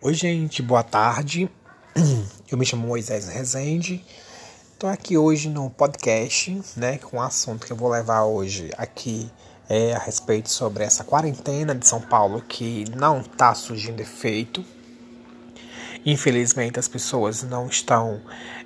Oi, 0.00 0.14
gente, 0.14 0.62
boa 0.62 0.82
tarde. 0.82 1.50
Eu 2.50 2.56
me 2.56 2.64
chamo 2.64 2.86
Moisés 2.86 3.28
Rezende. 3.28 4.04
Estou 4.72 4.88
aqui 4.88 5.18
hoje 5.18 5.48
no 5.48 5.70
podcast, 5.70 6.60
né, 6.76 6.98
com 6.98 7.18
um 7.18 7.22
assunto 7.22 7.66
que 7.66 7.72
eu 7.72 7.76
vou 7.76 7.88
levar 7.88 8.24
hoje 8.24 8.70
aqui 8.76 9.30
é 9.68 9.94
a 9.94 9.98
respeito 9.98 10.50
sobre 10.50 10.84
essa 10.84 11.04
quarentena 11.04 11.74
de 11.74 11.86
São 11.86 12.00
Paulo 12.00 12.42
que 12.42 12.84
não 12.96 13.20
está 13.20 13.54
surgindo 13.54 14.00
efeito. 14.00 14.64
Infelizmente, 16.06 16.78
as 16.78 16.86
pessoas 16.86 17.42
não 17.42 17.66
estão 17.66 18.20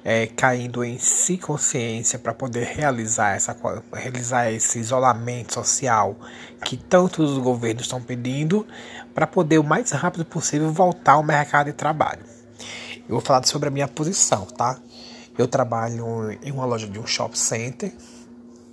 é, 0.05 0.27
caindo 0.27 0.82
em 0.82 0.98
si 0.98 1.38
consciência 1.38 2.18
para 2.18 2.34
poder 2.34 2.64
realizar, 2.64 3.37
essa, 3.37 3.57
realizar 3.93 4.50
esse 4.50 4.80
isolamento 4.80 5.55
social 5.55 6.16
que 6.64 6.77
tantos 6.77 7.30
os 7.30 7.38
governos 7.38 7.82
estão 7.84 8.02
pedindo 8.02 8.66
para 9.14 9.27
poder 9.27 9.59
o 9.59 9.64
mais 9.64 9.91
rápido 9.93 10.24
possível 10.24 10.73
voltar 10.73 11.12
ao 11.12 11.23
mercado 11.23 11.66
de 11.66 11.74
trabalho. 11.74 12.24
Eu 13.09 13.15
vou 13.15 13.20
falar 13.20 13.46
sobre 13.46 13.68
a 13.68 13.70
minha 13.70 13.87
posição, 13.87 14.45
tá? 14.45 14.77
Eu 15.37 15.46
trabalho 15.46 16.32
em 16.43 16.51
uma 16.51 16.65
loja 16.65 16.88
de 16.88 16.98
um 16.98 17.07
shopping 17.07 17.37
center 17.37 17.93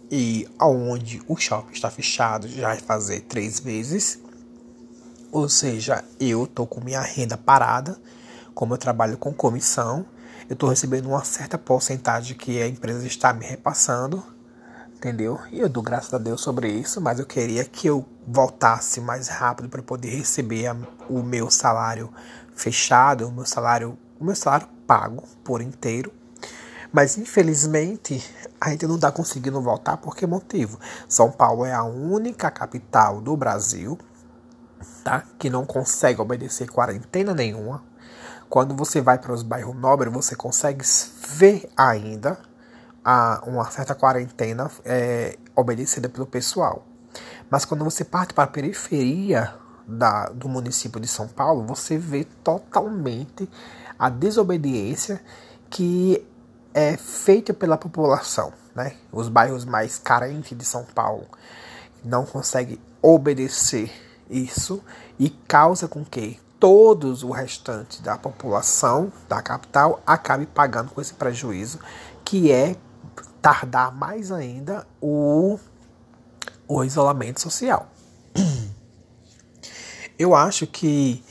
e 0.10 0.48
aonde 0.58 1.22
o 1.28 1.38
shopping 1.38 1.72
está 1.72 1.92
fechado 1.92 2.48
já 2.48 2.70
vai 2.70 2.78
fazer 2.78 3.22
três 3.22 3.62
meses. 3.62 4.20
Ou 5.32 5.48
seja, 5.48 6.04
eu 6.20 6.48
tô 6.48 6.66
com 6.66 6.82
minha 6.82 7.02
renda 7.02 7.38
parada 7.38 8.00
como 8.56 8.74
eu 8.74 8.78
trabalho 8.78 9.18
com 9.18 9.34
comissão, 9.34 10.06
eu 10.50 10.54
estou 10.54 10.70
recebendo 10.70 11.10
uma 11.10 11.24
certa 11.26 11.58
porcentagem 11.58 12.38
que 12.38 12.62
a 12.62 12.68
empresa 12.68 13.06
está 13.06 13.34
me 13.34 13.46
repassando, 13.46 14.24
entendeu? 14.96 15.40
E 15.52 15.60
eu 15.60 15.68
dou 15.68 15.84
graças 15.84 16.14
a 16.14 16.18
Deus 16.18 16.40
sobre 16.40 16.70
isso, 16.70 17.02
mas 17.02 17.20
eu 17.20 17.26
queria 17.26 17.66
que 17.66 17.86
eu 17.86 18.06
voltasse 18.26 19.02
mais 19.02 19.28
rápido 19.28 19.68
para 19.68 19.84
poder 19.84 20.16
receber 20.16 20.68
a, 20.68 20.78
o 21.10 21.22
meu 21.22 21.52
salário 21.52 22.10
fechado, 22.56 23.28
o 23.28 23.32
meu 23.32 23.46
salário, 23.46 23.98
o 24.20 24.24
meu 24.24 24.36
salário 24.36 24.68
pago 24.88 25.24
por 25.44 25.62
inteiro. 25.62 26.12
Mas 26.94 27.18
infelizmente 27.18 28.24
a 28.62 28.70
gente 28.70 28.88
não 28.88 28.96
está 28.96 29.12
conseguindo 29.12 29.62
voltar 29.62 29.98
por 29.98 30.16
que 30.16 30.26
motivo? 30.26 30.80
São 31.10 31.30
Paulo 31.30 31.66
é 31.66 31.74
a 31.74 31.84
única 31.84 32.50
capital 32.50 33.20
do 33.20 33.36
Brasil, 33.36 33.98
tá? 35.04 35.24
Que 35.38 35.50
não 35.50 35.66
consegue 35.66 36.22
obedecer 36.22 36.70
quarentena 36.70 37.34
nenhuma 37.34 37.84
quando 38.50 38.76
você 38.76 39.02
vai 39.02 39.18
para 39.18 39.34
os 39.34 39.44
bairros 39.44 39.76
nobres, 39.76 40.14
você 40.14 40.36
consegue 40.36 40.86
ver 41.30 41.70
ainda 41.76 42.38
a, 43.04 43.42
uma 43.46 43.70
certa 43.70 43.94
quarentena 43.94 44.70
é, 44.84 45.38
obedecida 45.56 46.10
pelo 46.10 46.26
pessoal. 46.26 46.86
Mas 47.50 47.66
quando 47.66 47.84
você 47.84 48.04
parte 48.04 48.34
para 48.34 48.46
a 48.46 48.48
periferia 48.48 49.54
da, 49.88 50.30
do 50.30 50.50
município 50.50 51.00
de 51.00 51.08
São 51.08 51.28
Paulo, 51.28 51.66
você 51.66 51.98
vê 51.98 52.26
totalmente 52.44 53.50
a 53.98 54.10
desobediência 54.10 55.22
que 55.70 56.26
é 56.74 56.98
feita 56.98 57.54
pela 57.54 57.78
população. 57.78 58.52
Né? 58.76 58.96
Os 59.12 59.30
bairros 59.30 59.64
mais 59.64 59.98
carentes 59.98 60.58
de 60.58 60.66
São 60.66 60.84
Paulo 60.84 61.26
não 62.04 62.26
conseguem 62.26 62.80
obedecer 63.02 63.92
isso 64.30 64.84
e 65.20 65.30
causa 65.30 65.88
com 65.88 66.04
que 66.04 66.40
todos 66.66 67.22
o 67.22 67.30
restante 67.30 68.02
da 68.02 68.18
população 68.18 69.14
da 69.30 69.40
capital 69.40 70.02
acabe 70.04 70.48
pagando 70.48 70.90
com 70.90 71.00
esse 71.00 71.14
prejuízo, 71.14 71.80
que 72.24 72.52
é 72.52 72.76
tardar 73.40 73.96
mais 73.96 74.32
ainda 74.32 74.84
o, 75.00 75.60
o 76.68 76.84
isolamento 76.84 77.40
social. 77.40 77.88
Eu 80.18 80.34
acho 80.34 80.66
que, 80.66 81.24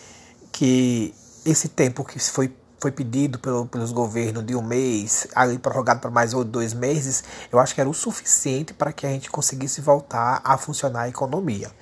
que 0.53 1.13
esse 1.45 1.69
tempo 1.69 2.05
que 2.05 2.21
foi, 2.21 2.57
foi 2.79 2.93
pedido 2.93 3.37
pelo, 3.41 3.67
pelos 3.67 3.91
governos 3.91 4.47
de 4.47 4.55
um 4.55 4.63
mês, 4.63 5.27
ali 5.35 5.59
prorrogado 5.59 5.99
para 5.99 6.13
mais 6.13 6.31
dois 6.31 6.73
meses, 6.73 7.25
eu 7.51 7.59
acho 7.59 7.75
que 7.75 7.81
era 7.81 7.91
o 7.91 7.95
suficiente 7.95 8.73
para 8.73 8.93
que 8.93 9.05
a 9.05 9.11
gente 9.11 9.29
conseguisse 9.33 9.81
voltar 9.81 10.41
a 10.45 10.57
funcionar 10.57 11.03
a 11.03 11.09
economia. 11.09 11.73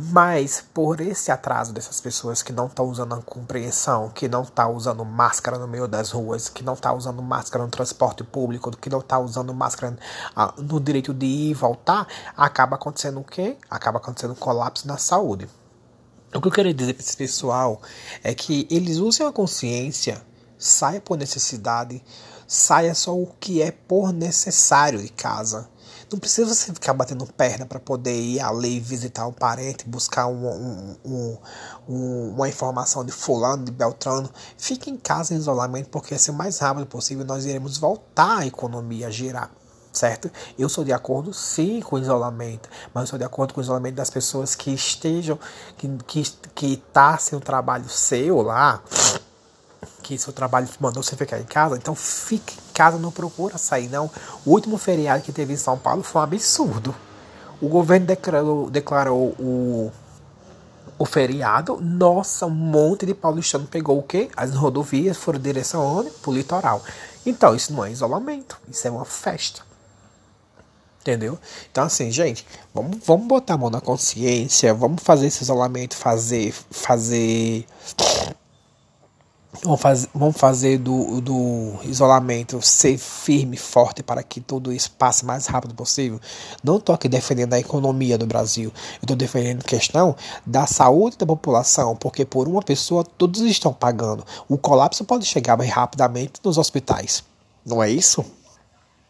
Mas 0.00 0.62
por 0.72 1.00
esse 1.00 1.32
atraso 1.32 1.72
dessas 1.72 2.00
pessoas 2.00 2.40
que 2.40 2.52
não 2.52 2.66
estão 2.66 2.88
usando 2.88 3.16
a 3.16 3.20
compreensão, 3.20 4.10
que 4.10 4.28
não 4.28 4.44
tá 4.44 4.68
usando 4.68 5.04
máscara 5.04 5.58
no 5.58 5.66
meio 5.66 5.88
das 5.88 6.12
ruas, 6.12 6.48
que 6.48 6.62
não 6.62 6.76
tá 6.76 6.92
usando 6.92 7.20
máscara 7.20 7.64
no 7.64 7.70
transporte 7.70 8.22
público, 8.22 8.70
que 8.76 8.88
não 8.88 9.00
tá 9.00 9.18
usando 9.18 9.52
máscara 9.52 9.98
ah, 10.36 10.54
no 10.56 10.78
direito 10.78 11.12
de 11.12 11.26
ir 11.26 11.50
e 11.50 11.54
voltar, 11.54 12.06
acaba 12.36 12.76
acontecendo 12.76 13.18
o 13.18 13.24
quê? 13.24 13.56
Acaba 13.68 13.98
acontecendo 13.98 14.34
um 14.34 14.36
colapso 14.36 14.86
na 14.86 14.98
saúde. 14.98 15.48
O 16.32 16.40
que 16.40 16.46
eu 16.46 16.52
quero 16.52 16.72
dizer 16.72 16.94
para 16.94 17.02
esse 17.02 17.16
pessoal 17.16 17.82
é 18.22 18.32
que 18.32 18.68
eles 18.70 18.98
usem 18.98 19.26
a 19.26 19.32
consciência, 19.32 20.22
saia 20.56 21.00
por 21.00 21.18
necessidade, 21.18 22.04
saia 22.46 22.94
só 22.94 23.18
o 23.18 23.26
que 23.40 23.60
é 23.60 23.72
por 23.72 24.12
necessário 24.12 25.02
de 25.02 25.08
casa 25.08 25.68
não 26.10 26.18
precisa 26.18 26.54
você 26.54 26.72
ficar 26.72 26.94
batendo 26.94 27.26
perna 27.26 27.66
para 27.66 27.78
poder 27.78 28.18
ir 28.18 28.40
ali 28.40 28.80
visitar 28.80 29.26
um 29.26 29.32
parente, 29.32 29.86
buscar 29.86 30.26
um, 30.26 30.48
um, 30.48 30.96
um, 31.04 31.38
um, 31.88 32.30
uma 32.30 32.48
informação 32.48 33.04
de 33.04 33.12
fulano, 33.12 33.64
de 33.64 33.70
beltrano. 33.70 34.30
Fique 34.56 34.90
em 34.90 34.96
casa 34.96 35.34
em 35.34 35.36
isolamento, 35.36 35.90
porque 35.90 36.14
assim, 36.14 36.30
o 36.30 36.34
mais 36.34 36.58
rápido 36.58 36.86
possível 36.86 37.24
nós 37.24 37.44
iremos 37.44 37.76
voltar 37.76 38.38
a 38.38 38.46
economia 38.46 39.08
a 39.08 39.10
girar 39.10 39.50
certo? 39.90 40.30
Eu 40.56 40.68
sou 40.68 40.84
de 40.84 40.92
acordo 40.92 41.32
sim 41.32 41.80
com 41.80 41.96
o 41.96 41.98
isolamento, 41.98 42.68
mas 42.94 43.04
eu 43.04 43.06
sou 43.08 43.18
de 43.18 43.24
acordo 43.24 43.52
com 43.52 43.60
o 43.60 43.64
isolamento 43.64 43.96
das 43.96 44.10
pessoas 44.10 44.54
que 44.54 44.70
estejam, 44.70 45.38
que, 45.76 45.88
que, 46.06 46.22
que 46.54 46.76
tá 46.92 47.18
sem 47.18 47.36
um 47.36 47.40
trabalho 47.40 47.88
seu 47.88 48.40
lá, 48.42 48.80
que 50.02 50.18
seu 50.18 50.32
trabalho 50.32 50.68
mandou 50.80 51.02
você 51.02 51.16
ficar 51.16 51.38
em 51.38 51.44
casa, 51.44 51.76
então 51.76 51.94
fique 51.94 52.54
em 52.54 52.72
casa, 52.72 52.98
não 52.98 53.10
procura 53.10 53.58
sair, 53.58 53.88
não. 53.88 54.10
O 54.44 54.52
último 54.52 54.78
feriado 54.78 55.22
que 55.22 55.32
teve 55.32 55.52
em 55.52 55.56
São 55.56 55.78
Paulo 55.78 56.02
foi 56.02 56.20
um 56.20 56.24
absurdo. 56.24 56.94
O 57.60 57.68
governo 57.68 58.06
declarou, 58.06 58.70
declarou 58.70 59.28
o, 59.38 59.92
o 60.98 61.04
feriado. 61.04 61.78
Nossa, 61.80 62.46
um 62.46 62.50
monte 62.50 63.04
de 63.04 63.14
paulistano 63.14 63.66
pegou 63.66 63.98
o 63.98 64.02
quê? 64.02 64.30
As 64.36 64.54
rodovias 64.54 65.16
foram 65.16 65.38
direção 65.38 65.84
onde? 65.84 66.10
Pro 66.10 66.32
litoral. 66.32 66.82
Então, 67.26 67.54
isso 67.54 67.72
não 67.72 67.84
é 67.84 67.90
isolamento, 67.90 68.58
isso 68.68 68.86
é 68.86 68.90
uma 68.90 69.04
festa. 69.04 69.62
Entendeu? 71.00 71.38
Então, 71.70 71.84
assim, 71.84 72.10
gente, 72.10 72.46
vamos, 72.74 72.98
vamos 73.04 73.26
botar 73.26 73.54
a 73.54 73.58
mão 73.58 73.70
na 73.70 73.80
consciência, 73.80 74.74
vamos 74.74 75.02
fazer 75.02 75.26
esse 75.26 75.42
isolamento, 75.42 75.96
fazer, 75.96 76.52
fazer 76.70 77.66
Vamos 79.62 79.80
fazer, 79.80 80.08
vamos 80.14 80.36
fazer 80.36 80.78
do, 80.78 81.20
do 81.22 81.74
isolamento 81.84 82.60
ser 82.60 82.98
firme, 82.98 83.56
forte 83.56 84.02
para 84.02 84.22
que 84.22 84.40
tudo 84.40 84.72
isso 84.72 84.90
passe 84.92 85.24
mais 85.24 85.46
rápido 85.46 85.74
possível. 85.74 86.20
Não 86.62 86.76
estou 86.76 86.94
aqui 86.94 87.08
defendendo 87.08 87.54
a 87.54 87.58
economia 87.58 88.18
do 88.18 88.26
Brasil. 88.26 88.72
Estou 89.00 89.16
defendendo 89.16 89.60
a 89.60 89.64
questão 89.64 90.14
da 90.44 90.66
saúde 90.66 91.16
da 91.16 91.26
população, 91.26 91.96
porque 91.96 92.24
por 92.24 92.46
uma 92.46 92.62
pessoa 92.62 93.02
todos 93.02 93.40
estão 93.40 93.72
pagando. 93.72 94.24
O 94.48 94.58
colapso 94.58 95.02
pode 95.04 95.24
chegar 95.24 95.56
mais 95.56 95.70
rapidamente 95.70 96.34
nos 96.44 96.58
hospitais. 96.58 97.24
Não 97.64 97.82
é 97.82 97.90
isso? 97.90 98.24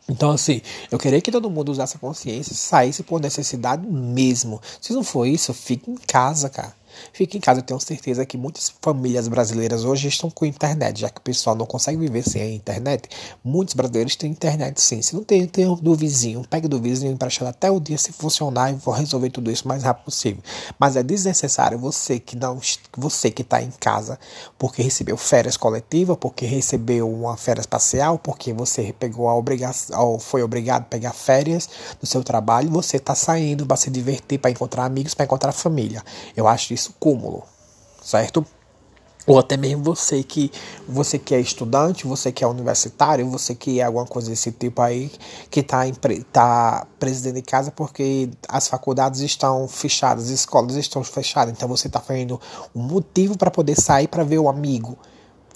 Então, 0.09 0.31
assim, 0.31 0.62
eu 0.91 0.98
queria 0.98 1.21
que 1.21 1.31
todo 1.31 1.50
mundo 1.50 1.71
usasse 1.71 1.97
a 1.97 2.00
consciência, 2.00 2.54
saísse 2.54 3.03
por 3.03 3.21
necessidade 3.21 3.87
mesmo. 3.87 4.62
Se 4.81 4.93
não 4.94 5.03
for 5.03 5.27
isso, 5.27 5.53
fique 5.53 5.91
em 5.91 5.97
casa, 5.97 6.48
cara. 6.48 6.78
Fique 7.12 7.36
em 7.36 7.41
casa, 7.41 7.60
eu 7.60 7.64
tenho 7.64 7.81
certeza 7.81 8.25
que 8.25 8.36
muitas 8.36 8.72
famílias 8.81 9.28
brasileiras 9.28 9.84
hoje 9.84 10.09
estão 10.09 10.31
com 10.31 10.44
internet, 10.44 11.00
já 11.00 11.10
que 11.10 11.19
o 11.19 11.22
pessoal 11.22 11.56
não 11.56 11.66
consegue 11.66 11.98
viver 11.98 12.22
sem 12.22 12.42
a 12.42 12.50
internet. 12.50 13.09
Muitos 13.44 13.75
brasileiros 13.75 14.16
têm 14.16 14.31
internet 14.31 14.81
sim. 14.81 15.03
Se 15.03 15.14
não 15.14 15.25
tem, 15.25 15.47
tem 15.47 15.75
do 15.76 15.94
vizinho, 15.94 16.44
pegue 16.48 16.69
do 16.69 16.81
vizinho 16.81 17.12
emprestado 17.12 17.48
até 17.48 17.70
o 17.70 17.81
dia 17.81 17.98
se 17.98 18.12
funcionar 18.12 18.70
e 18.70 18.75
vou 18.75 18.94
resolver 18.94 19.31
tudo 19.31 19.50
isso 19.50 19.64
o 19.64 19.69
mais 19.69 19.82
rápido 19.82 20.04
possível. 20.04 20.42
Mas 20.78 20.97
é 20.97 21.03
desnecessário 21.03 21.78
você 21.78 22.19
que 22.19 22.36
não, 22.36 22.60
você 22.97 23.30
que 23.30 23.42
está 23.42 23.62
em 23.62 23.71
casa 23.71 24.18
porque 24.59 24.83
recebeu 24.83 25.16
férias 25.16 25.56
coletivas, 25.56 26.16
porque 26.18 26.47
recebeu 26.47 27.10
uma 27.10 27.36
férias 27.36 27.66
parcial, 27.66 28.18
porque 28.18 28.53
você 28.53 28.92
pegou 28.98 29.28
a 29.28 29.34
obrigação, 29.34 30.18
foi 30.18 30.42
obrigado 30.42 30.83
a 30.83 30.86
pegar 30.86 31.12
férias 31.12 31.68
do 32.01 32.06
seu 32.06 32.22
trabalho, 32.22 32.71
você 32.71 32.97
está 32.97 33.15
saindo 33.15 33.66
para 33.66 33.77
se 33.77 33.91
divertir, 33.91 34.39
para 34.39 34.51
encontrar 34.51 34.84
amigos, 34.84 35.15
para 35.15 35.24
encontrar 35.24 35.53
família. 35.53 36.03
Eu 36.36 36.47
acho 36.47 36.72
isso 36.74 36.88
cúmulo, 36.99 37.45
certo? 38.03 38.45
Ou 39.29 39.39
até 39.39 39.59
mesmo 39.59 39.85
você 39.85 40.23
que 40.23 40.51
você 40.89 41.19
que 41.19 41.35
é 41.35 41.41
estudante, 41.41 42.07
você 42.07 42.33
que 42.33 42.43
é 42.43 42.47
universitário, 42.47 43.29
você 43.29 43.55
que 43.55 43.79
é 43.79 43.85
alguma 43.85 44.07
coisa 44.07 44.31
desse 44.31 44.51
tipo 44.51 44.81
aí, 44.81 45.13
que 45.51 45.61
está 45.61 45.83
tá 46.33 46.87
preso 46.99 47.31
de 47.31 47.43
casa 47.43 47.71
porque 47.71 48.31
as 48.49 48.69
faculdades 48.69 49.21
estão 49.21 49.69
fechadas, 49.69 50.25
as 50.25 50.31
escolas 50.31 50.77
estão 50.77 51.05
fechadas, 51.05 51.53
então 51.53 51.69
você 51.69 51.89
está 51.89 52.01
fazendo 52.01 52.41
um 52.75 52.81
motivo 52.81 53.37
para 53.37 53.51
poder 53.51 53.79
sair 53.79 54.09
para 54.09 54.25
ver 54.25 54.39
o 54.39 54.49
amigo. 54.49 54.97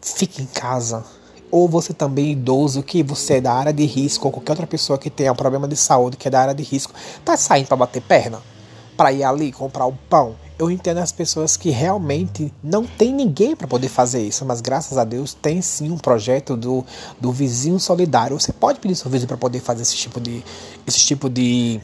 Fique 0.02 0.42
em 0.42 0.46
casa. 0.46 1.02
Ou 1.50 1.66
você 1.66 1.94
também 1.94 2.32
idoso, 2.32 2.82
que 2.82 3.02
você 3.02 3.36
é 3.36 3.40
da 3.40 3.54
área 3.54 3.72
de 3.72 3.86
risco, 3.86 4.26
ou 4.26 4.32
qualquer 4.32 4.52
outra 4.52 4.66
pessoa 4.66 4.98
que 4.98 5.08
tenha 5.08 5.32
um 5.32 5.36
problema 5.36 5.66
de 5.66 5.76
saúde, 5.76 6.18
que 6.18 6.28
é 6.28 6.30
da 6.30 6.42
área 6.42 6.54
de 6.54 6.62
risco, 6.62 6.92
tá 7.24 7.38
saindo 7.38 7.68
para 7.68 7.76
bater 7.78 8.02
perna? 8.02 8.42
Para 8.98 9.12
ir 9.12 9.24
ali 9.24 9.50
comprar 9.50 9.86
o 9.86 9.94
pão 10.10 10.36
Eu 10.58 10.70
entendo 10.70 10.98
as 10.98 11.10
pessoas 11.10 11.56
que 11.56 11.70
realmente 11.70 12.52
não 12.62 12.86
tem 12.86 13.12
ninguém 13.12 13.56
para 13.56 13.66
poder 13.66 13.88
fazer 13.88 14.22
isso, 14.22 14.44
mas 14.44 14.60
graças 14.60 14.98
a 14.98 15.04
Deus 15.04 15.34
tem 15.34 15.60
sim 15.60 15.90
um 15.90 15.98
projeto 15.98 16.56
do, 16.56 16.84
do 17.20 17.32
vizinho 17.32 17.80
solidário. 17.80 18.38
Você 18.38 18.52
pode 18.52 18.78
pedir 18.78 18.94
seu 18.94 19.10
vizinho 19.10 19.28
para 19.28 19.36
poder 19.36 19.60
fazer 19.60 19.82
esse 19.82 19.96
tipo 19.96 20.20
de 20.20 20.44
esse 20.86 21.00
tipo 21.00 21.28
de, 21.28 21.80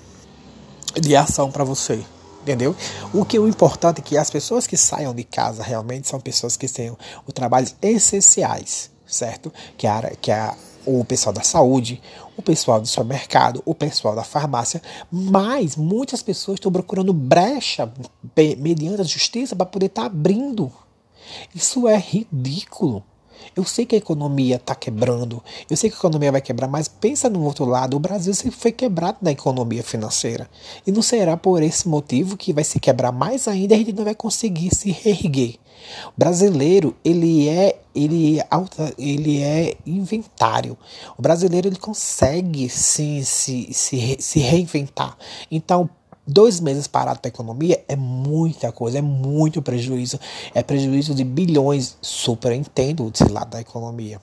de 1.01 1.17
ação 1.17 1.51
para 1.51 1.65
você. 1.65 2.05
Entendeu? 2.43 2.75
O 3.13 3.25
que 3.25 3.37
é 3.37 3.41
o 3.41 3.49
importante 3.49 3.99
é 3.99 4.03
que 4.03 4.17
as 4.17 4.31
pessoas 4.31 4.67
que 4.67 4.77
saiam 4.77 5.15
de 5.15 5.25
casa 5.25 5.63
realmente 5.63 6.09
são 6.09 6.21
pessoas 6.21 6.57
que 6.57 6.67
tenham 6.69 6.97
os 7.27 7.35
trabalhos 7.35 7.75
essenciais, 7.83 8.91
certo? 9.07 9.53
Que 9.77 9.87
a, 9.87 10.13
que 10.21 10.31
a 10.31 10.57
o 10.89 11.05
pessoal 11.05 11.33
da 11.33 11.43
saúde, 11.43 12.01
o 12.37 12.43
pessoal 12.43 12.81
do 12.81 12.87
supermercado, 12.87 13.63
o 13.65 13.75
pessoal 13.75 14.15
da 14.15 14.25
farmácia, 14.25 14.81
mas 15.11 15.77
muitas 15.77 16.23
pessoas 16.23 16.57
estão 16.57 16.73
procurando 16.73 17.13
brecha 17.13 17.93
mediante 18.59 19.03
a 19.03 19.05
justiça 19.05 19.55
para 19.55 19.67
poder 19.67 19.87
estar 19.87 20.03
tá 20.03 20.07
abrindo. 20.07 20.73
Isso 21.55 21.87
é 21.87 21.97
ridículo. 21.97 23.05
Eu 23.55 23.65
sei 23.65 23.87
que 23.87 23.95
a 23.95 23.99
economia 23.99 24.57
está 24.57 24.75
quebrando, 24.75 25.43
eu 25.69 25.77
sei 25.77 25.91
que 25.91 25.97
a 25.97 25.99
economia 25.99 26.33
vai 26.33 26.41
quebrar, 26.41 26.69
mas 26.69 26.89
pensa 26.89 27.29
no 27.29 27.43
outro 27.43 27.65
lado, 27.65 27.97
o 27.97 28.01
Brasil 28.01 28.35
sempre 28.35 28.59
foi 28.59 28.73
quebrado 28.73 29.19
na 29.21 29.31
economia 29.31 29.83
financeira. 29.83 30.49
E 30.87 30.93
não 30.93 31.03
será 31.03 31.37
por 31.37 31.63
esse 31.63 31.89
motivo 31.89 32.37
que 32.37 32.53
vai 32.53 32.65
se 32.65 32.79
quebrar 32.79 33.13
mais 33.13 33.49
ainda 33.49 33.75
e 33.75 33.77
a 33.77 33.79
gente 33.79 33.93
não 33.93 34.05
vai 34.05 34.15
conseguir 34.15 34.75
se 34.75 34.91
reerguer. 34.91 35.57
O 36.09 36.13
brasileiro, 36.17 36.95
ele 37.05 37.49
é, 37.49 37.81
ele 38.05 38.41
é, 38.41 38.49
ele 38.99 39.43
é 39.43 39.77
inventário. 39.87 40.77
O 41.17 41.23
brasileiro, 41.23 41.69
ele 41.69 41.79
consegue 41.79 42.69
sim 42.69 43.23
se, 43.23 43.73
se, 43.73 44.17
se 44.19 44.39
reinventar. 44.39 45.17
Então, 45.51 45.91
Dois 46.31 46.61
meses 46.61 46.87
parado 46.87 47.21
para 47.21 47.29
a 47.31 47.33
economia 47.33 47.83
é 47.89 47.97
muita 47.97 48.71
coisa, 48.71 48.99
é 48.99 49.01
muito 49.01 49.63
prejuízo. 49.63 50.21
É 50.55 50.63
prejuízo 50.63 51.15
de 51.15 51.25
bilhões. 51.25 51.97
Super 52.03 52.53
entendo 52.53 53.11
desse 53.11 53.33
lado 53.33 53.49
da 53.49 53.63
economia. 53.63 54.21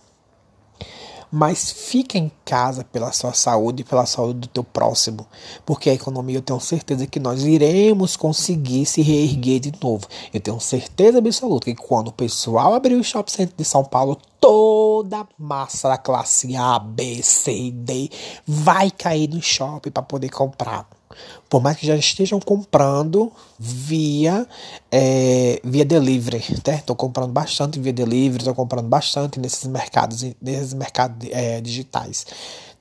Mas 1.38 1.70
fica 1.70 2.18
em 2.18 2.32
casa 2.46 2.86
pela 2.86 3.12
sua 3.12 3.34
saúde 3.34 3.82
e 3.82 3.84
pela 3.84 4.06
saúde 4.06 4.40
do 4.40 4.48
teu 4.48 4.64
próximo. 4.64 5.28
Porque 5.66 5.90
a 5.90 5.94
economia 5.94 6.38
eu 6.38 6.42
tenho 6.42 6.62
certeza 6.62 7.06
que 7.06 7.20
nós 7.20 7.44
iremos 7.44 8.16
conseguir 8.16 8.86
se 8.86 9.02
reerguer 9.02 9.60
de 9.60 9.74
novo. 9.84 10.08
Eu 10.34 10.40
tenho 10.40 10.58
certeza 10.62 11.18
absoluta 11.18 11.66
que 11.66 11.76
quando 11.76 12.08
o 12.08 12.14
pessoal 12.14 12.74
abrir 12.74 12.96
o 12.96 13.04
shopping 13.04 13.34
center 13.34 13.54
de 13.58 13.66
São 13.66 13.84
Paulo, 13.84 14.18
toda 14.40 15.18
a 15.18 15.28
massa 15.38 15.90
da 15.90 15.98
classe 15.98 16.56
A, 16.56 16.80
B, 16.80 17.22
C 17.22 17.52
e 17.54 17.72
D 17.72 18.10
vai 18.48 18.90
cair 18.90 19.28
no 19.28 19.42
shopping 19.42 19.92
para 19.92 20.04
poder 20.04 20.30
comprar 20.30 20.88
por 21.50 21.62
mais 21.62 21.78
que 21.78 21.86
já 21.86 21.96
estejam 21.96 22.40
comprando 22.40 23.32
via 23.60 24.48
é, 24.92 25.60
via 25.64 25.86
delivery, 25.86 26.44
Estou 26.68 26.96
comprando 26.96 27.32
bastante 27.32 27.80
via 27.80 27.94
delivery, 27.94 28.42
estou 28.42 28.56
comprando 28.56 28.88
bastante 28.88 29.40
nesses 29.40 29.66
mercados, 29.66 30.24
nesses 30.42 30.74
mercados 30.74 31.28
é, 31.32 31.62
digitais, 31.62 32.26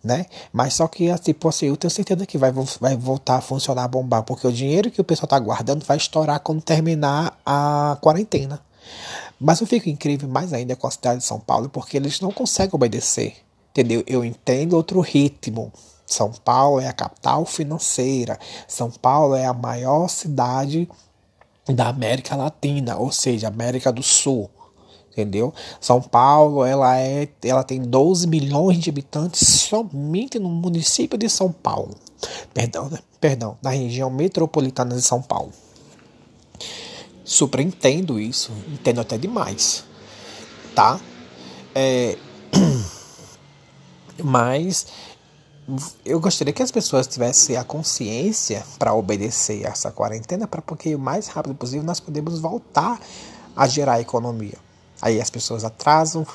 né? 0.03 0.27
Mas 0.53 0.75
só 0.75 0.87
que 0.89 1.13
tipo 1.19 1.49
assim, 1.49 1.67
eu 1.67 1.77
tenho 1.77 1.91
certeza 1.91 2.27
que 2.27 2.39
vai, 2.39 2.53
vai 2.81 2.97
voltar 2.97 3.37
a 3.37 3.41
funcionar 3.41 3.85
a 3.85 3.89
bombar, 3.89 4.23
porque 4.23 4.47
o 4.47 4.53
dinheiro 4.53 4.91
que 4.91 5.01
o 5.01 5.05
pessoal 5.05 5.27
está 5.27 5.39
guardando 5.39 5.85
vai 5.85 5.97
estourar 5.97 6.41
quando 6.41 6.63
terminar 6.63 7.39
a 7.45 7.97
quarentena. 8.01 8.61
Mas 9.41 9.61
eu 9.61 9.67
fico 9.67 9.89
incrível 9.89 10.29
mais 10.29 10.53
ainda 10.53 10.77
com 10.77 10.87
a 10.87 10.91
cidade 10.91 11.19
de 11.19 11.25
São 11.25 11.41
Paulo, 11.41 11.69
porque 11.69 11.97
eles 11.97 12.21
não 12.21 12.31
conseguem 12.31 12.75
obedecer, 12.75 13.37
entendeu? 13.71 14.03
Eu 14.07 14.25
entendo 14.25 14.75
outro 14.75 15.01
ritmo, 15.01 15.73
são 16.07 16.31
Paulo 16.33 16.81
é 16.81 16.89
a 16.89 16.93
capital 16.93 17.45
financeira. 17.47 18.39
São 18.69 18.91
Paulo 18.91 19.35
é 19.35 19.47
a 19.47 19.55
maior 19.55 20.09
cidade 20.09 20.89
da 21.67 21.89
América 21.89 22.37
Latina, 22.37 22.97
ou 22.97 23.11
seja, 23.11 23.49
América 23.49 23.91
do 23.91 24.03
Sul. 24.03 24.51
Entendeu? 25.11 25.55
São 25.81 26.03
Paulo, 26.03 26.65
ela 26.65 26.99
é, 26.99 27.29
ela 27.45 27.63
tem 27.63 27.81
12 27.81 28.27
milhões 28.27 28.79
de 28.79 28.91
habitantes 28.91 29.47
somente 29.49 30.39
no 30.41 30.49
município 30.49 31.17
de 31.17 31.29
São 31.29 31.53
Paulo. 31.53 31.95
Perdão, 32.53 32.89
né? 32.91 32.99
Perdão, 33.21 33.57
na 33.63 33.71
região 33.71 34.11
metropolitana 34.11 34.95
de 34.95 35.03
São 35.03 35.23
Paulo. 35.23 35.53
Super 37.25 37.61
entendo 37.61 38.21
isso, 38.21 38.53
entendo 38.69 39.01
até 39.01 39.17
demais, 39.17 39.85
tá? 40.75 41.01
É, 41.75 42.19
mas 44.23 44.87
eu 46.05 46.21
gostaria 46.21 46.53
que 46.53 46.63
as 46.63 46.71
pessoas 46.71 47.07
tivessem 47.07 47.57
a 47.57 47.65
consciência 47.65 48.65
para 48.79 48.93
obedecer 48.95 49.65
essa 49.65 49.91
quarentena, 49.91 50.47
para 50.47 50.61
porque 50.61 50.95
o 50.95 50.99
mais 50.99 51.27
rápido 51.29 51.55
possível 51.55 51.83
nós 51.83 52.01
podemos 52.01 52.39
voltar 52.39 53.01
a 53.57 53.67
gerar 53.67 53.95
a 53.95 54.01
economia. 54.01 54.59
Aí 55.01 55.21
as 55.21 55.31
pessoas 55.31 55.65
atrasam, 55.65 56.27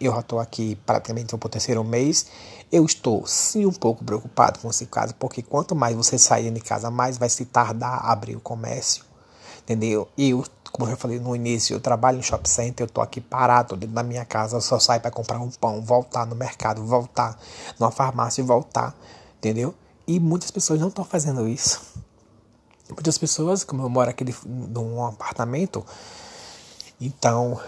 eu 0.00 0.12
já 0.12 0.20
estou 0.20 0.38
aqui 0.38 0.76
praticamente 0.86 1.32
no 1.32 1.38
terceiro 1.38 1.82
mês. 1.82 2.26
Eu 2.70 2.84
estou 2.84 3.26
sim 3.26 3.66
um 3.66 3.72
pouco 3.72 4.04
preocupado 4.04 4.58
com 4.58 4.70
esse 4.70 4.86
caso, 4.86 5.14
porque 5.14 5.42
quanto 5.42 5.74
mais 5.74 5.96
você 5.96 6.18
sair 6.18 6.50
de 6.50 6.60
casa, 6.60 6.90
mais 6.90 7.18
vai 7.18 7.28
se 7.28 7.44
tardar 7.44 7.94
a 8.04 8.12
abrir 8.12 8.36
o 8.36 8.40
comércio. 8.40 9.04
Entendeu? 9.62 10.08
E 10.16 10.30
eu 10.30 10.44
como 10.72 10.90
eu 10.90 10.96
falei 10.96 11.18
no 11.18 11.34
início, 11.34 11.74
eu 11.74 11.80
trabalho 11.80 12.18
em 12.18 12.22
shopping 12.22 12.48
center, 12.48 12.86
eu 12.86 12.90
tô 12.90 13.00
aqui 13.00 13.20
parado, 13.20 13.76
dentro 13.76 13.94
da 13.94 14.02
minha 14.02 14.24
casa, 14.24 14.56
eu 14.56 14.60
só 14.60 14.78
saio 14.78 15.00
para 15.00 15.10
comprar 15.10 15.38
um 15.38 15.50
pão, 15.50 15.80
voltar 15.80 16.26
no 16.26 16.34
mercado, 16.34 16.84
voltar 16.84 17.38
numa 17.78 17.90
farmácia 17.90 18.42
e 18.42 18.44
voltar, 18.44 18.94
entendeu? 19.38 19.74
E 20.06 20.18
muitas 20.20 20.50
pessoas 20.50 20.80
não 20.80 20.88
estão 20.88 21.04
fazendo 21.04 21.48
isso. 21.48 21.80
Muitas 22.88 23.18
pessoas, 23.18 23.64
como 23.64 23.82
eu 23.82 23.88
moro 23.88 24.08
aqui 24.08 24.24
de, 24.24 24.34
num 24.46 25.04
apartamento, 25.04 25.84
então 27.00 27.60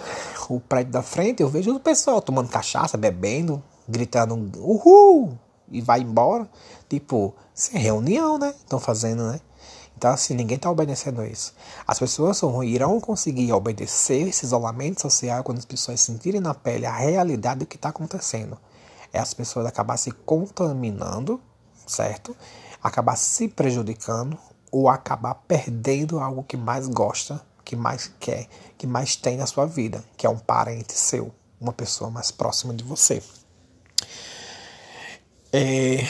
o 0.49 0.59
prédio 0.59 0.93
da 0.93 1.03
frente 1.03 1.43
eu 1.43 1.49
vejo 1.49 1.75
o 1.75 1.81
pessoal 1.81 2.23
tomando 2.23 2.49
cachaça, 2.49 2.97
bebendo, 2.97 3.63
gritando 3.87 4.35
uhul 4.59 5.39
e 5.71 5.81
vai 5.81 6.01
embora. 6.01 6.49
Tipo, 6.89 7.35
sem 7.55 7.81
reunião, 7.81 8.39
né? 8.39 8.55
Estão 8.59 8.79
fazendo, 8.79 9.25
né? 9.31 9.41
Então, 9.97 10.13
assim, 10.13 10.33
ninguém 10.33 10.57
está 10.57 10.71
obedecendo 10.71 11.23
isso. 11.27 11.55
As 11.87 11.99
pessoas 11.99 12.41
irão 12.65 12.99
conseguir 12.99 13.53
obedecer 13.53 14.29
esse 14.29 14.47
isolamento 14.47 15.03
social 15.03 15.45
quando 15.45 15.59
as 15.59 15.67
pessoas 15.67 16.01
sentirem 16.01 16.41
na 16.41 16.55
pele 16.55 16.87
a 16.87 16.97
realidade 16.97 17.61
do 17.61 17.67
que 17.67 17.77
está 17.77 17.91
acontecendo. 17.91 18.57
É 19.13 19.19
as 19.19 19.35
pessoas 19.35 19.67
acabar 19.67 19.99
se 19.99 20.11
contaminando, 20.11 21.39
certo? 21.87 22.35
Acabar 22.83 23.15
se 23.17 23.47
prejudicando 23.47 24.39
ou 24.73 24.89
acabar 24.89 25.35
perdendo 25.35 26.19
algo 26.19 26.45
que 26.45 26.57
mais 26.57 26.89
gosta, 26.89 27.43
que 27.63 27.77
mais 27.77 28.11
quer, 28.19 28.49
que 28.79 28.87
mais 28.87 29.17
tem 29.17 29.37
na 29.37 29.47
sua 29.47 29.67
vida, 29.67 30.03
que 30.17 30.27
é 30.27 30.31
um 30.31 30.39
parente 30.39 30.95
seu, 30.95 31.31
uma 31.61 31.75
pessoa 31.75 32.11
mais 32.11 32.31
próxima 32.31 32.73
de 32.73 32.83
você. 32.83 33.23
É, 35.53 36.05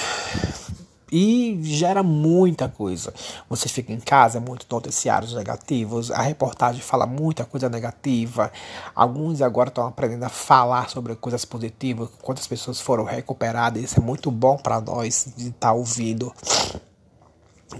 e 1.11 1.59
gera 1.62 2.02
muita 2.02 2.68
coisa. 2.68 3.12
Você 3.49 3.68
fica 3.68 3.92
em 3.92 4.00
casa, 4.00 4.38
é 4.38 4.40
muito 4.40 4.66
noticiários 4.70 5.35
negativos, 5.35 6.11
a 6.11 6.23
reportagem 6.23 6.80
fala 6.80 7.06
muita 7.06 7.44
coisa 7.44 7.68
negativa. 7.68 8.52
Alguns 8.94 9.42
agora 9.42 9.68
estão 9.68 9.87
aprendendo 9.87 10.25
a 10.25 10.28
falar 10.28 10.88
sobre 10.88 11.14
coisas 11.16 11.44
positivas, 11.44 12.09
quantas 12.23 12.47
pessoas 12.47 12.80
foram 12.80 13.04
recuperadas. 13.04 13.82
Isso 13.82 13.99
é 13.99 14.02
muito 14.02 14.30
bom 14.30 14.56
para 14.56 14.80
nós 14.80 15.26
de 15.37 15.49
estar 15.49 15.68
tá 15.68 15.73
ouvindo. 15.73 16.32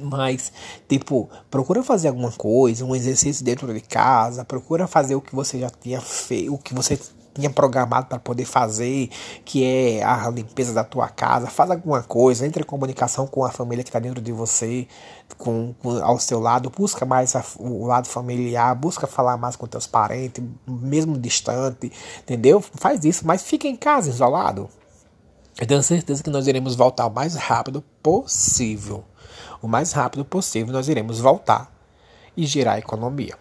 Mas, 0.01 0.53
tipo, 0.89 1.29
procura 1.51 1.83
fazer 1.83 2.09
alguma 2.09 2.31
coisa, 2.31 2.85
um 2.85 2.95
exercício 2.95 3.45
dentro 3.45 3.73
de 3.73 3.81
casa, 3.81 4.45
procura 4.45 4.87
fazer 4.87 5.17
o 5.17 5.21
que 5.21 5.35
você 5.35 5.59
já 5.59 5.69
tinha 5.69 6.01
feito, 6.01 6.55
o 6.55 6.59
que 6.59 6.73
você 6.73 6.97
tinha 7.35 7.51
programado 7.51 8.07
para 8.07 8.19
poder 8.19 8.45
fazer, 8.45 9.09
que 9.45 9.65
é 9.65 10.03
a 10.03 10.29
limpeza 10.31 10.73
da 10.73 10.85
tua 10.85 11.09
casa, 11.09 11.47
faz 11.47 11.71
alguma 11.71 12.03
coisa, 12.03 12.47
entre 12.47 12.63
em 12.63 12.67
comunicação 12.67 13.27
com 13.27 13.45
a 13.45 13.51
família 13.51 13.85
que 13.85 13.91
está 13.91 13.99
dentro 13.99 14.21
de 14.21 14.33
você, 14.33 14.87
com, 15.39 15.75
com, 15.81 16.03
ao 16.03 16.19
seu 16.19 16.41
lado, 16.41 16.71
busca 16.71 17.05
mais 17.05 17.35
a, 17.37 17.45
o 17.59 17.87
lado 17.87 18.07
familiar, 18.07 18.75
busca 18.75 19.07
falar 19.07 19.37
mais 19.37 19.57
com 19.57 19.67
teus 19.67 19.87
parentes, 19.87 20.43
mesmo 20.67 21.19
distante, 21.19 21.93
entendeu? 22.21 22.61
Faz 22.61 23.05
isso, 23.05 23.27
mas 23.27 23.43
fica 23.43 23.67
em 23.67 23.77
casa 23.77 24.11
isolado. 24.11 24.69
Eu 25.61 25.67
tenho 25.67 25.83
certeza 25.83 26.23
que 26.23 26.31
nós 26.31 26.47
iremos 26.47 26.75
voltar 26.75 27.07
o 27.07 27.11
mais 27.11 27.35
rápido 27.35 27.83
possível. 28.03 29.05
O 29.61 29.69
mais 29.69 29.93
rápido 29.93 30.25
possível 30.25 30.73
nós 30.73 30.89
iremos 30.89 31.19
voltar 31.19 31.71
e 32.37 32.47
girar 32.47 32.77
a 32.77 32.79
economia. 32.79 33.37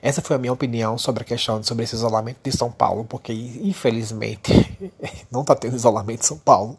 Essa 0.00 0.22
foi 0.22 0.36
a 0.36 0.38
minha 0.38 0.52
opinião 0.52 0.96
sobre 0.96 1.22
a 1.22 1.26
questão 1.26 1.62
sobre 1.62 1.84
esse 1.84 1.94
isolamento 1.94 2.38
de 2.42 2.56
São 2.56 2.70
Paulo, 2.70 3.04
porque 3.04 3.32
infelizmente 3.32 4.52
não 5.30 5.42
está 5.42 5.54
tendo 5.54 5.76
isolamento 5.76 6.22
em 6.22 6.26
São 6.26 6.38
Paulo. 6.38 6.78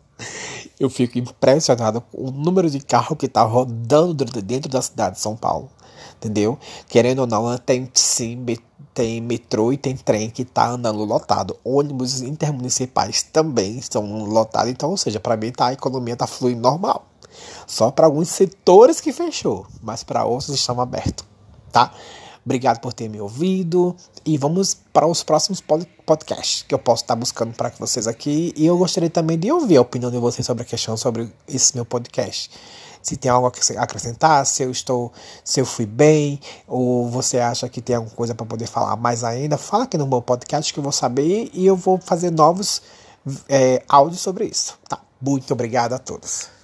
Eu 0.79 0.89
fico 0.89 1.17
impressionado 1.17 2.01
com 2.01 2.29
o 2.29 2.31
número 2.31 2.69
de 2.69 2.79
carro 2.79 3.15
que 3.15 3.25
está 3.25 3.41
rodando 3.43 4.25
dentro 4.25 4.69
da 4.69 4.81
cidade 4.81 5.15
de 5.15 5.21
São 5.21 5.35
Paulo. 5.35 5.69
Entendeu? 6.15 6.57
Querendo 6.87 7.19
ou 7.19 7.27
não, 7.27 7.57
tem 7.57 7.89
sim, 7.93 8.45
tem 8.93 9.21
metrô 9.21 9.71
e 9.71 9.77
tem 9.77 9.95
trem 9.95 10.29
que 10.29 10.41
está 10.41 10.69
andando 10.69 11.03
lotado. 11.05 11.57
Ônibus 11.63 12.21
intermunicipais 12.21 13.23
também 13.23 13.77
estão 13.77 14.25
lotados. 14.25 14.69
Então, 14.69 14.89
ou 14.89 14.97
seja, 14.97 15.19
para 15.19 15.37
mim 15.37 15.51
tá, 15.51 15.67
a 15.67 15.73
economia 15.73 16.13
está 16.13 16.27
fluindo 16.27 16.61
normal. 16.61 17.05
Só 17.65 17.91
para 17.91 18.05
alguns 18.07 18.29
setores 18.29 18.99
que 18.99 19.13
fechou, 19.13 19.65
mas 19.81 20.03
para 20.03 20.25
outros 20.25 20.49
estão 20.49 20.81
abertos. 20.81 21.25
tá? 21.71 21.93
Obrigado 22.49 22.79
por 22.79 22.93
ter 22.93 23.07
me 23.07 23.21
ouvido 23.21 23.95
e 24.25 24.35
vamos 24.35 24.73
para 24.73 25.05
os 25.05 25.21
próximos 25.21 25.61
podcasts 26.03 26.65
que 26.67 26.73
eu 26.73 26.79
posso 26.79 27.03
estar 27.03 27.15
buscando 27.15 27.53
para 27.53 27.69
vocês 27.77 28.07
aqui. 28.07 28.51
E 28.57 28.65
eu 28.65 28.75
gostaria 28.75 29.07
também 29.07 29.37
de 29.37 29.51
ouvir 29.51 29.77
a 29.77 29.81
opinião 29.81 30.09
de 30.09 30.17
vocês 30.17 30.47
sobre 30.47 30.63
a 30.63 30.65
questão 30.65 30.97
sobre 30.97 31.31
esse 31.47 31.75
meu 31.75 31.85
podcast. 31.85 32.49
Se 33.03 33.17
tem 33.17 33.29
algo 33.29 33.45
a 33.45 33.83
acrescentar, 33.83 34.43
se 34.47 34.63
eu 34.63 34.71
estou, 34.71 35.13
se 35.43 35.61
eu 35.61 35.65
fui 35.65 35.85
bem, 35.85 36.39
ou 36.67 37.07
você 37.07 37.37
acha 37.37 37.69
que 37.69 37.81
tem 37.81 37.95
alguma 37.95 38.15
coisa 38.15 38.33
para 38.33 38.47
poder 38.47 38.65
falar 38.65 38.95
mais 38.95 39.23
ainda, 39.23 39.55
fala 39.55 39.83
aqui 39.83 39.95
no 39.95 40.07
meu 40.07 40.19
podcast 40.19 40.73
que 40.73 40.79
eu 40.79 40.83
vou 40.83 40.91
saber 40.91 41.51
e 41.53 41.67
eu 41.67 41.75
vou 41.75 41.99
fazer 41.99 42.31
novos 42.31 42.81
é, 43.47 43.83
áudios 43.87 44.21
sobre 44.21 44.45
isso. 44.45 44.75
Tá? 44.89 44.99
Muito 45.21 45.53
obrigado 45.53 45.93
a 45.93 45.99
todos. 45.99 46.58